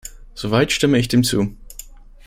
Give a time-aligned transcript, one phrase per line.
[0.33, 1.55] Soweit stimme ich dem zu.